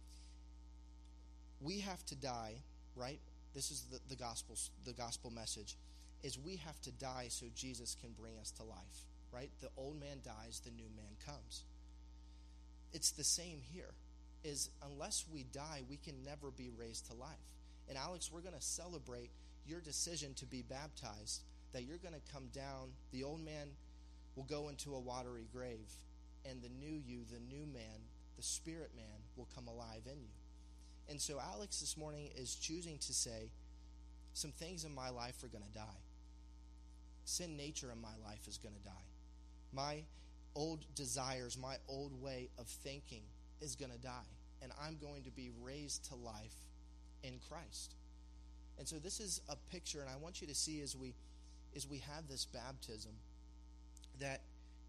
[1.61, 2.55] we have to die,
[2.95, 3.21] right?
[3.55, 5.77] This is the, the gospel the gospel message
[6.25, 9.51] is we have to die so Jesus can bring us to life, right?
[9.61, 11.65] The old man dies, the new man comes.
[12.95, 13.93] It's the same here.
[14.43, 17.29] Is unless we die, we can never be raised to life.
[17.89, 19.31] And Alex, we're going to celebrate
[19.67, 22.91] your decision to be baptized, that you're going to come down.
[23.13, 23.69] The old man
[24.35, 25.91] will go into a watery grave,
[26.49, 28.01] and the new you, the new man,
[28.37, 30.33] the spirit man, will come alive in you.
[31.09, 33.51] And so, Alex this morning is choosing to say,
[34.33, 36.04] some things in my life are going to die.
[37.25, 39.07] Sin nature in my life is going to die.
[39.73, 40.03] My
[40.55, 43.23] old desires, my old way of thinking
[43.61, 44.31] is going to die.
[44.63, 46.55] And I'm going to be raised to life
[47.23, 47.95] in Christ.
[48.79, 51.15] And so this is a picture, and I want you to see as we
[51.77, 53.11] as we have this baptism
[54.21, 54.43] that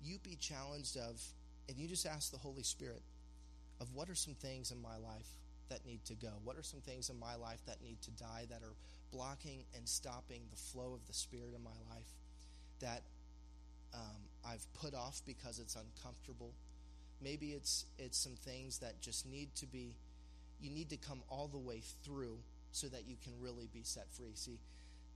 [0.04, 1.20] you be challenged of,
[1.68, 3.02] and you just ask the Holy Spirit
[3.82, 5.28] of what are some things in my life
[5.70, 6.30] that need to go?
[6.44, 8.76] What are some things in my life that need to die that are
[9.12, 12.06] blocking and stopping the flow of the Spirit in my life
[12.86, 13.02] that
[13.94, 16.54] um, I've put off because it's uncomfortable?
[17.22, 19.96] Maybe it's it's some things that just need to be
[20.62, 22.38] you need to come all the way through
[22.72, 24.36] so that you can really be set free.
[24.36, 24.60] See,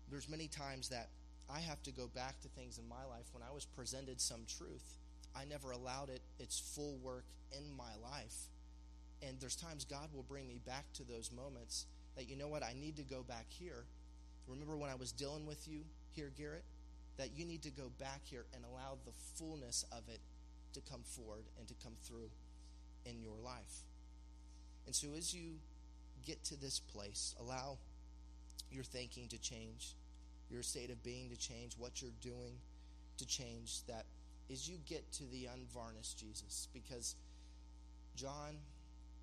[0.10, 1.10] there's many times that
[1.50, 4.42] I have to go back to things in my life when I was presented some
[4.58, 4.96] truth.
[5.36, 8.36] I never allowed it its full work in my life.
[9.22, 12.64] And there's times God will bring me back to those moments that, you know what,
[12.64, 13.86] I need to go back here.
[14.48, 16.64] Remember when I was dealing with you here, Garrett?
[17.20, 20.22] That you need to go back here and allow the fullness of it
[20.74, 22.32] to come forward and to come through
[23.06, 23.84] in your life.
[24.86, 25.60] And so as you
[26.26, 27.78] get to this place, allow
[28.72, 29.96] your thinking to change,
[30.50, 32.54] your state of being to change, what you're doing
[33.18, 34.06] to change, that
[34.50, 37.16] as you get to the unvarnished Jesus, because
[38.16, 38.56] John,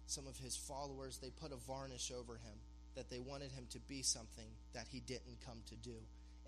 [0.07, 2.59] some of his followers, they put a varnish over him
[2.95, 5.97] that they wanted him to be something that he didn't come to do.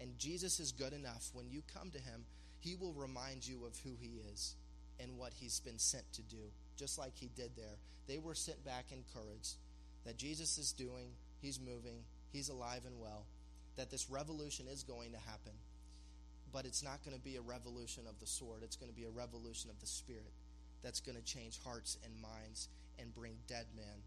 [0.00, 1.30] And Jesus is good enough.
[1.32, 2.24] When you come to him,
[2.60, 4.54] he will remind you of who he is
[5.00, 7.76] and what he's been sent to do, just like he did there.
[8.06, 9.56] They were sent back encouraged
[10.04, 13.26] that Jesus is doing, he's moving, he's alive and well,
[13.76, 15.52] that this revolution is going to happen.
[16.52, 19.04] But it's not going to be a revolution of the sword, it's going to be
[19.04, 20.32] a revolution of the spirit
[20.82, 24.02] that's going to change hearts and minds and bring dead men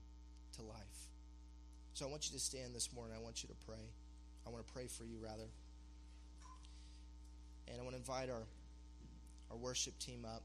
[0.56, 1.08] to life.
[1.94, 3.16] So I want you to stand this morning.
[3.18, 3.92] I want you to pray.
[4.46, 5.48] I want to pray for you, rather.
[7.67, 8.43] And I want to invite our,
[9.50, 10.43] our worship team up.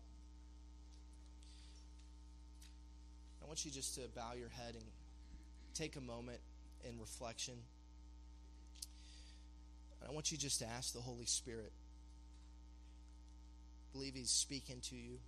[3.42, 4.84] I want you just to bow your head and
[5.74, 6.40] take a moment
[6.88, 7.54] in reflection.
[10.06, 11.72] I want you just to ask the Holy Spirit.
[13.92, 15.18] Believe He's speaking to you.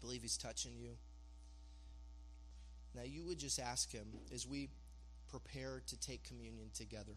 [0.00, 0.90] Believe He's touching you.
[2.94, 4.68] Now, you would just ask Him as we
[5.30, 7.12] prepare to take communion together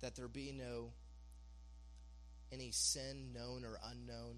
[0.00, 0.90] that there be no
[2.52, 4.36] any sin known or unknown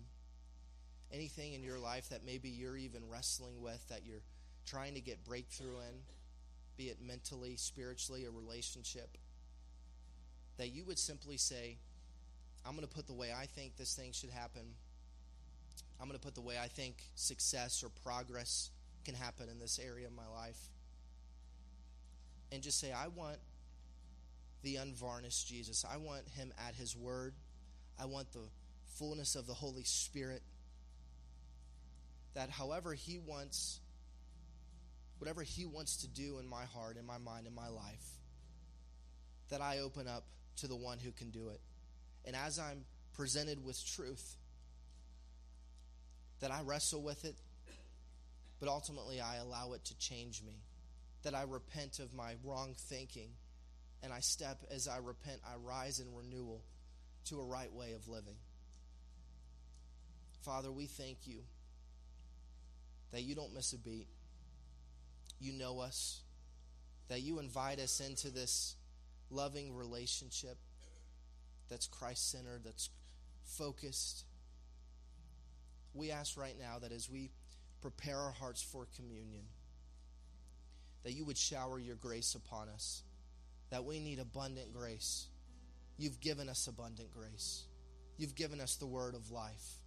[1.13, 4.23] anything in your life that maybe you're even wrestling with that you're
[4.67, 5.95] trying to get breakthrough in,
[6.77, 9.17] be it mentally, spiritually, a relationship,
[10.59, 11.79] that you would simply say,
[12.67, 14.63] I'm going to put the way I think this thing should happen.
[16.01, 18.71] I'm going to put the way I think success or progress
[19.05, 20.59] can happen in this area of my life.
[22.53, 23.39] And just say, I want
[24.63, 25.85] the unvarnished Jesus.
[25.91, 27.35] I want him at his word.
[27.99, 28.49] I want the
[28.99, 30.43] fullness of the Holy Spirit.
[32.35, 33.81] That however he wants
[35.19, 38.07] whatever He wants to do in my heart, in my mind, in my life,
[39.51, 40.25] that I open up
[40.57, 41.61] to the one who can do it.
[42.25, 44.37] And as I'm presented with truth,
[46.41, 47.37] that I wrestle with it,
[48.61, 50.61] but ultimately I allow it to change me.
[51.25, 53.31] That I repent of my wrong thinking,
[54.03, 56.63] and I step, as I repent, I rise in renewal
[57.27, 58.37] to a right way of living.
[60.43, 61.41] Father, we thank you
[63.13, 64.07] that you don't miss a beat
[65.41, 66.21] you know us,
[67.09, 68.75] that you invite us into this
[69.31, 70.57] loving relationship
[71.69, 72.91] that's Christ centered, that's
[73.45, 74.25] focused.
[75.95, 77.31] We ask right now that as we
[77.81, 79.45] prepare our hearts for communion,
[81.05, 83.03] that you would shower your grace upon us,
[83.71, 85.27] that we need abundant grace.
[85.97, 87.65] You've given us abundant grace.
[88.17, 89.79] You've given us the word of life.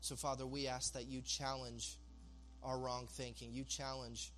[0.00, 1.96] So, Father, we ask that you challenge
[2.62, 3.52] our wrong thinking.
[3.52, 4.32] You challenge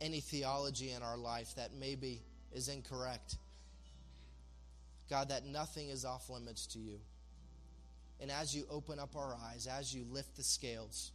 [0.00, 3.36] any theology in our life that maybe is incorrect.
[5.08, 6.98] God, that nothing is off limits to you.
[8.20, 11.12] And as you open up our eyes, as you lift the scales,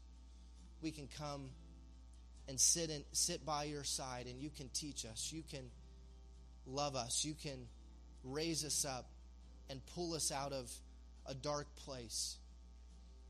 [0.82, 1.50] we can come
[2.48, 5.32] and sit and sit by your side and you can teach us.
[5.32, 5.70] You can
[6.66, 7.24] love us.
[7.26, 7.68] You can
[8.24, 9.10] raise us up
[9.70, 10.72] and pull us out of
[11.26, 12.38] a dark place.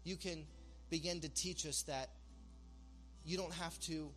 [0.04, 0.46] You can
[0.90, 2.10] begin to teach us that
[3.24, 4.10] you don't have to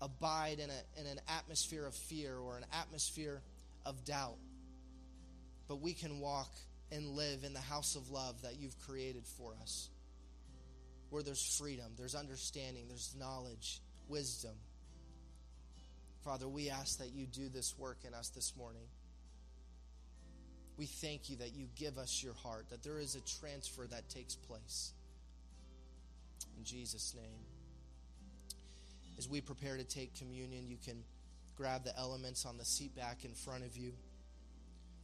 [0.00, 3.40] abide in, a, in an atmosphere of fear or an atmosphere
[3.86, 4.36] of doubt.
[5.68, 6.50] But we can walk
[6.90, 9.88] and live in the house of love that you've created for us,
[11.10, 14.52] where there's freedom, there's understanding, there's knowledge, wisdom.
[16.24, 18.86] Father, we ask that you do this work in us this morning.
[20.76, 24.08] We thank you that you give us your heart, that there is a transfer that
[24.08, 24.92] takes place.
[26.56, 27.40] In Jesus' name
[29.18, 31.04] as we prepare to take communion, you can
[31.56, 33.92] grab the elements on the seat back in front of you.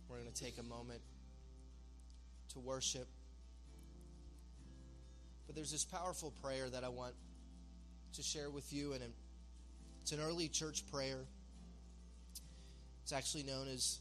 [0.08, 1.00] We're going to take a moment
[2.52, 3.06] to worship.
[5.46, 7.14] But there's this powerful prayer that I want
[8.14, 9.02] to share with you, and
[10.08, 11.26] it's an early church prayer.
[13.02, 13.98] It's actually known as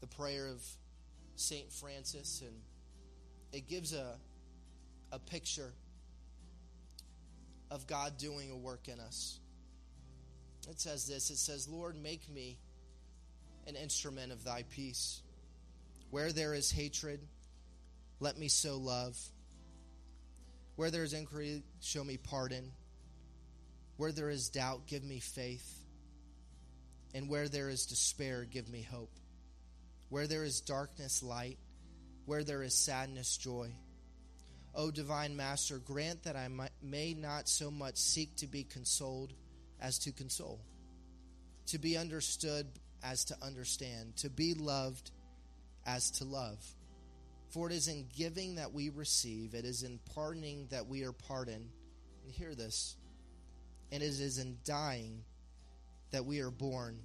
[0.00, 0.66] the prayer of
[1.36, 1.70] St.
[1.70, 2.56] Francis, and
[3.52, 4.14] it gives a,
[5.12, 5.74] a picture
[7.70, 9.38] of God doing a work in us.
[10.66, 12.56] It says this it says, Lord, make me
[13.66, 15.20] an instrument of thy peace.
[16.10, 17.20] Where there is hatred,
[18.18, 19.18] let me sow love.
[20.76, 22.72] Where there is inquiry, show me pardon.
[23.98, 25.68] Where there is doubt, give me faith.
[27.14, 29.12] And where there is despair, give me hope.
[30.08, 31.58] Where there is darkness, light.
[32.24, 33.72] Where there is sadness, joy.
[34.74, 36.48] O divine Master, grant that I
[36.82, 39.32] may not so much seek to be consoled
[39.80, 40.60] as to console,
[41.66, 42.66] to be understood
[43.02, 45.10] as to understand, to be loved
[45.86, 46.64] as to love.
[47.48, 51.12] For it is in giving that we receive, it is in pardoning that we are
[51.12, 51.70] pardoned.
[52.24, 52.94] And hear this.
[53.90, 55.24] And it is in dying
[56.10, 56.98] that we are born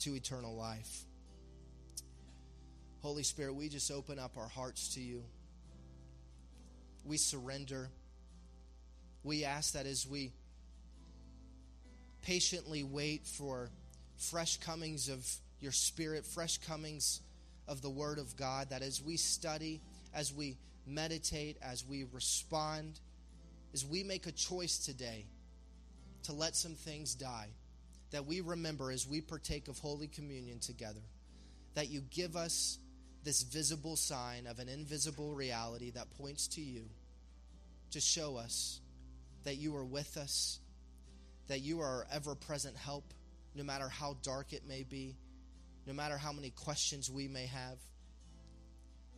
[0.00, 1.04] to eternal life.
[3.02, 5.22] Holy Spirit, we just open up our hearts to you.
[7.04, 7.88] We surrender.
[9.22, 10.32] We ask that as we
[12.22, 13.70] patiently wait for
[14.16, 15.24] fresh comings of
[15.60, 17.20] your Spirit, fresh comings
[17.68, 19.80] of the Word of God, that as we study,
[20.14, 22.98] as we meditate, as we respond,
[23.72, 25.26] as we make a choice today
[26.26, 27.48] to let some things die,
[28.10, 31.02] that we remember as we partake of Holy Communion together,
[31.74, 32.78] that you give us
[33.24, 36.84] this visible sign of an invisible reality that points to you
[37.90, 38.80] to show us
[39.44, 40.60] that you are with us,
[41.48, 43.04] that you are ever present help,
[43.54, 45.16] no matter how dark it may be,
[45.86, 47.78] no matter how many questions we may have.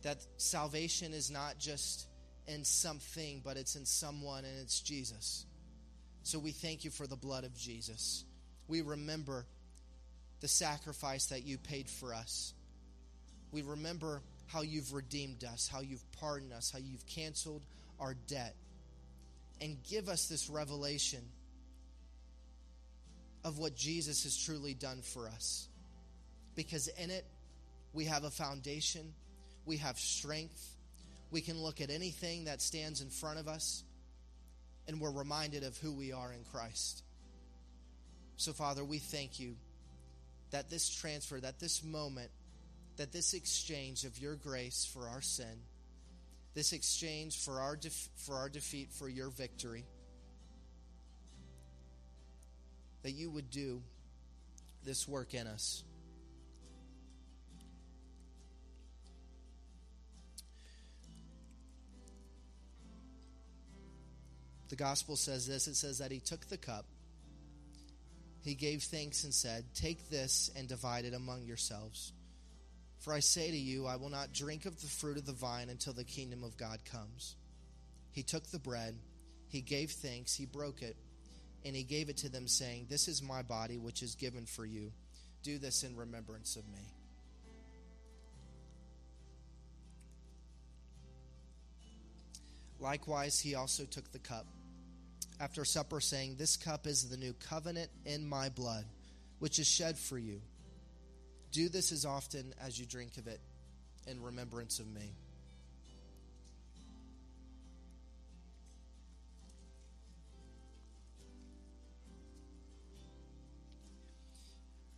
[0.03, 2.07] That salvation is not just
[2.47, 5.45] in something, but it's in someone, and it's Jesus.
[6.23, 8.23] So we thank you for the blood of Jesus.
[8.67, 9.45] We remember
[10.41, 12.53] the sacrifice that you paid for us.
[13.51, 17.61] We remember how you've redeemed us, how you've pardoned us, how you've canceled
[17.99, 18.55] our debt.
[19.61, 21.21] And give us this revelation
[23.43, 25.69] of what Jesus has truly done for us
[26.59, 27.23] because in it
[27.93, 29.13] we have a foundation,
[29.65, 30.75] we have strength,
[31.31, 33.85] we can look at anything that stands in front of us,
[34.89, 37.03] and we're reminded of who we are in Christ.
[38.37, 39.55] So, Father, we thank you
[40.49, 42.31] that this transfer, that this moment,
[42.97, 45.61] that this exchange of your grace for our sin,
[46.55, 49.85] this exchange for our, def- for our defeat, for your victory,
[53.03, 53.83] that you would do
[54.83, 55.83] this work in us.
[64.69, 66.85] The gospel says this it says that he took the cup,
[68.41, 72.13] he gave thanks and said, Take this and divide it among yourselves.
[72.99, 75.69] For I say to you, I will not drink of the fruit of the vine
[75.69, 77.35] until the kingdom of God comes.
[78.11, 78.95] He took the bread,
[79.47, 80.95] he gave thanks, he broke it,
[81.65, 84.65] and he gave it to them, saying, This is my body, which is given for
[84.65, 84.91] you.
[85.43, 86.93] Do this in remembrance of me.
[92.79, 94.45] Likewise, he also took the cup
[95.39, 98.85] after supper, saying, This cup is the new covenant in my blood,
[99.39, 100.41] which is shed for you.
[101.51, 103.39] Do this as often as you drink of it
[104.05, 105.13] in remembrance of me.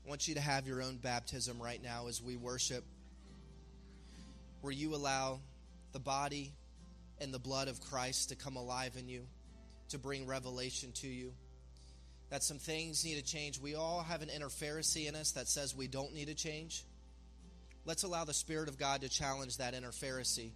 [0.06, 2.84] I want you to have your own baptism right now as we worship,
[4.60, 5.40] where you allow
[5.94, 6.52] the body
[7.20, 9.26] and the blood of Christ to come alive in you
[9.92, 11.34] to bring revelation to you.
[12.30, 13.60] That some things need to change.
[13.60, 16.84] We all have an inner Pharisee in us that says we don't need to change.
[17.86, 20.52] Let's allow the Spirit of God to challenge that inner Pharisee.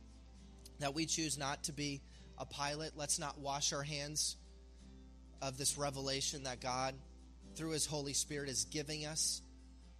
[0.80, 2.02] That we choose not to be
[2.38, 2.92] a Pilate.
[2.96, 4.38] Let's not wash our hands
[5.42, 6.96] of this revelation that God,
[7.56, 9.42] through His Holy Spirit, is giving us.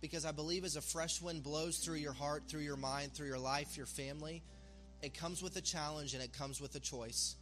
[0.02, 3.28] Because I believe as a fresh wind blows through your heart, through your mind, through
[3.28, 4.44] your life, your family,
[5.02, 7.36] it comes with a challenge and it comes with a choice.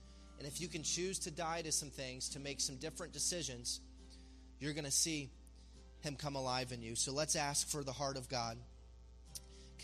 [0.44, 3.80] And if you can choose to die to some things, to make some different decisions,
[4.60, 5.30] you're going to see
[6.02, 6.98] Him come alive in you.
[6.98, 8.58] So let's ask for the heart of God.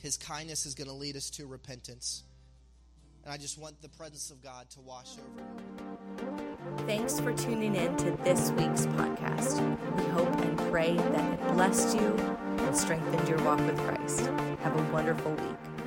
[0.01, 2.24] His kindness is going to lead us to repentance.
[3.24, 6.86] And I just want the presence of God to wash over you.
[6.86, 9.62] Thanks for tuning in to this week's podcast.
[9.95, 12.18] We hope and pray that it blessed you
[12.66, 14.26] and strengthened your walk with Christ.
[14.60, 15.79] Have a wonderful week.